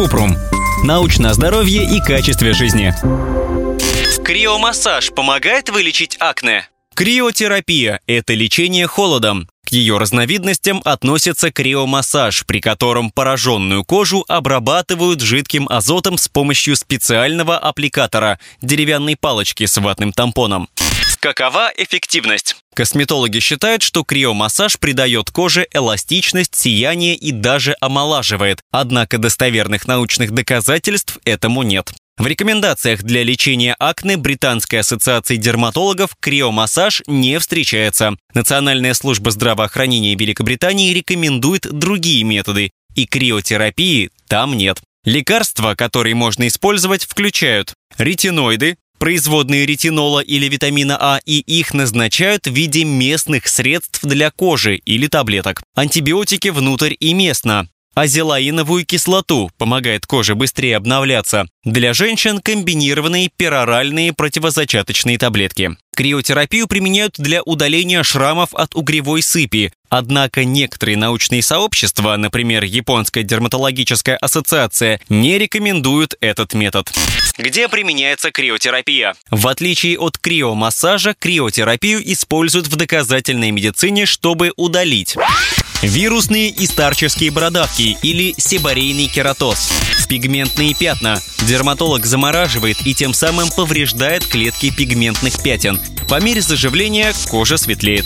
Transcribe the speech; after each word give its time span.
Купрум. 0.00 0.34
Научное 0.82 1.34
здоровье 1.34 1.84
и 1.84 2.00
качестве 2.00 2.54
жизни. 2.54 2.94
Криомассаж 4.24 5.10
помогает 5.10 5.68
вылечить 5.68 6.16
акне? 6.18 6.66
Криотерапия– 6.94 8.00
это 8.06 8.32
лечение 8.32 8.86
холодом. 8.86 9.50
К 9.62 9.72
ее 9.72 9.98
разновидностям 9.98 10.80
относится 10.86 11.52
криомассаж, 11.52 12.46
при 12.46 12.62
котором 12.62 13.10
пораженную 13.10 13.84
кожу 13.84 14.24
обрабатывают 14.26 15.20
жидким 15.20 15.68
азотом 15.68 16.16
с 16.16 16.28
помощью 16.28 16.76
специального 16.76 17.58
аппликатора– 17.58 18.38
деревянной 18.62 19.16
палочки 19.16 19.66
с 19.66 19.78
ватным 19.78 20.14
тампоном. 20.14 20.70
Какова 21.20 21.70
эффективность? 21.76 22.56
Косметологи 22.74 23.40
считают, 23.40 23.82
что 23.82 24.04
криомассаж 24.04 24.78
придает 24.78 25.30
коже 25.30 25.66
эластичность, 25.70 26.54
сияние 26.54 27.14
и 27.14 27.30
даже 27.30 27.76
омолаживает. 27.78 28.62
Однако 28.70 29.18
достоверных 29.18 29.86
научных 29.86 30.30
доказательств 30.30 31.18
этому 31.26 31.62
нет. 31.62 31.92
В 32.16 32.26
рекомендациях 32.26 33.02
для 33.02 33.22
лечения 33.22 33.76
акне 33.78 34.16
Британской 34.16 34.78
ассоциации 34.80 35.36
дерматологов 35.36 36.16
криомассаж 36.18 37.02
не 37.06 37.38
встречается. 37.38 38.16
Национальная 38.32 38.94
служба 38.94 39.30
здравоохранения 39.30 40.14
Великобритании 40.14 40.94
рекомендует 40.94 41.70
другие 41.70 42.24
методы, 42.24 42.70
и 42.94 43.04
криотерапии 43.04 44.10
там 44.26 44.56
нет. 44.56 44.80
Лекарства, 45.04 45.74
которые 45.74 46.14
можно 46.14 46.46
использовать, 46.46 47.04
включают 47.04 47.74
ретиноиды, 47.98 48.76
производные 49.00 49.66
ретинола 49.66 50.20
или 50.20 50.46
витамина 50.46 50.96
А, 51.00 51.20
и 51.24 51.40
их 51.40 51.74
назначают 51.74 52.46
в 52.46 52.52
виде 52.52 52.84
местных 52.84 53.48
средств 53.48 54.04
для 54.04 54.30
кожи 54.30 54.76
или 54.76 55.08
таблеток. 55.08 55.62
Антибиотики 55.74 56.48
внутрь 56.48 56.94
и 57.00 57.14
местно. 57.14 57.68
Азелаиновую 57.94 58.86
кислоту 58.86 59.50
помогает 59.58 60.06
коже 60.06 60.34
быстрее 60.34 60.76
обновляться. 60.76 61.46
Для 61.64 61.92
женщин 61.92 62.40
комбинированные 62.40 63.30
пероральные 63.36 64.12
противозачаточные 64.12 65.18
таблетки. 65.18 65.76
Криотерапию 65.96 66.66
применяют 66.68 67.16
для 67.18 67.42
удаления 67.42 68.02
шрамов 68.02 68.54
от 68.54 68.74
угревой 68.74 69.22
сыпи. 69.22 69.72
Однако 69.88 70.44
некоторые 70.44 70.96
научные 70.96 71.42
сообщества, 71.42 72.16
например, 72.16 72.62
Японская 72.62 73.24
дерматологическая 73.24 74.16
ассоциация, 74.16 75.00
не 75.08 75.36
рекомендуют 75.36 76.14
этот 76.20 76.54
метод. 76.54 76.90
Где 77.36 77.68
применяется 77.68 78.30
криотерапия? 78.30 79.14
В 79.30 79.48
отличие 79.48 79.98
от 79.98 80.16
криомассажа, 80.16 81.14
криотерапию 81.18 82.00
используют 82.12 82.68
в 82.68 82.76
доказательной 82.76 83.50
медицине, 83.50 84.06
чтобы 84.06 84.52
удалить 84.56 85.16
Вирусные 85.82 86.50
и 86.50 86.66
старческие 86.66 87.30
бородавки 87.30 87.96
или 88.02 88.34
себорейный 88.36 89.06
кератоз. 89.06 89.70
Пигментные 90.10 90.74
пятна. 90.74 91.22
Дерматолог 91.46 92.04
замораживает 92.04 92.84
и 92.84 92.94
тем 92.94 93.14
самым 93.14 93.48
повреждает 93.50 94.26
клетки 94.26 94.70
пигментных 94.70 95.40
пятен. 95.40 95.80
По 96.10 96.20
мере 96.20 96.42
заживления 96.42 97.14
кожа 97.28 97.56
светлеет. 97.56 98.04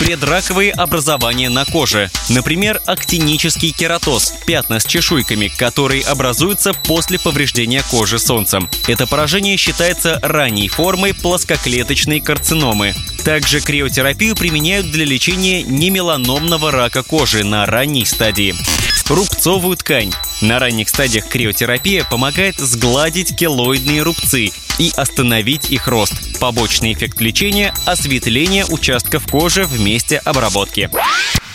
Предраковые 0.00 0.72
образования 0.72 1.48
на 1.48 1.64
коже. 1.64 2.10
Например, 2.28 2.80
актинический 2.86 3.70
кератоз– 3.70 4.34
пятна 4.46 4.80
с 4.80 4.84
чешуйками, 4.84 5.46
которые 5.56 6.02
образуются 6.02 6.72
после 6.74 7.20
повреждения 7.20 7.84
кожи 7.88 8.18
солнцем. 8.18 8.68
Это 8.88 9.06
поражение 9.06 9.56
считается 9.58 10.18
ранней 10.22 10.66
формой 10.68 11.14
плоскоклеточной 11.14 12.18
карциномы. 12.18 12.96
Также 13.24 13.60
криотерапию 13.60 14.34
применяют 14.34 14.90
для 14.90 15.04
лечения 15.04 15.62
немеланомного 15.62 16.72
рака 16.72 17.04
кожи 17.04 17.44
на 17.44 17.64
ранней 17.64 18.06
стадии. 18.06 18.56
Рубцовую 19.08 19.76
ткань. 19.76 20.12
На 20.42 20.58
ранних 20.58 20.90
стадиях 20.90 21.28
криотерапия 21.28 22.04
помогает 22.04 22.56
сгладить 22.58 23.34
келоидные 23.34 24.02
рубцы 24.02 24.50
и 24.78 24.92
остановить 24.94 25.70
их 25.70 25.88
рост. 25.88 26.38
Побочный 26.38 26.92
эффект 26.92 27.20
лечения– 27.22 27.72
осветление 27.86 28.66
участков 28.66 29.26
кожи 29.26 29.64
в 29.64 29.80
месте 29.80 30.18
обработки. 30.18 30.90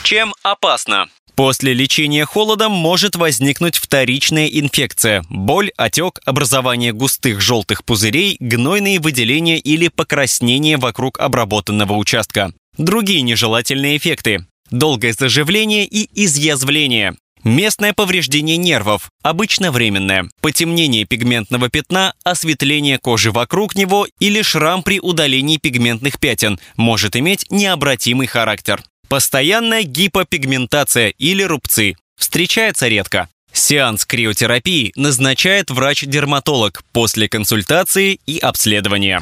Чем 0.03 0.33
опасно? 0.41 1.07
После 1.35 1.73
лечения 1.73 2.25
холодом 2.25 2.71
может 2.71 3.15
возникнуть 3.15 3.77
вторичная 3.77 4.47
инфекция, 4.47 5.23
боль, 5.29 5.71
отек, 5.77 6.19
образование 6.25 6.91
густых 6.91 7.39
желтых 7.39 7.85
пузырей, 7.85 8.35
гнойные 8.39 8.99
выделения 8.99 9.59
или 9.59 9.87
покраснение 9.89 10.77
вокруг 10.77 11.19
обработанного 11.19 11.93
участка. 11.93 12.51
Другие 12.77 13.21
нежелательные 13.21 13.97
эффекты– 13.97 14.45
долгое 14.71 15.13
заживление 15.13 15.85
и 15.85 16.09
изъязвление, 16.25 17.15
Местное 17.43 17.93
повреждение 17.93 18.57
нервов, 18.57 19.09
обычно 19.23 19.71
временное, 19.71 20.29
потемнение 20.41 21.05
пигментного 21.05 21.69
пятна, 21.69 22.13
осветление 22.23 22.99
кожи 22.99 23.31
вокруг 23.31 23.75
него 23.75 24.07
или 24.19 24.43
шрам 24.43 24.83
при 24.83 24.99
удалении 24.99 25.57
пигментных 25.57 26.19
пятен 26.19 26.59
может 26.77 27.15
иметь 27.15 27.47
необратимый 27.49 28.27
характер. 28.27 28.83
Постоянная 29.07 29.83
гипопигментация 29.83 31.09
или 31.09 31.41
рубцы 31.41 31.95
встречается 32.15 32.87
редко. 32.87 33.27
Сеанс 33.51 34.05
криотерапии 34.05 34.93
назначает 34.95 35.71
врач-дерматолог 35.71 36.83
после 36.93 37.27
консультации 37.27 38.19
и 38.25 38.37
обследования. 38.37 39.21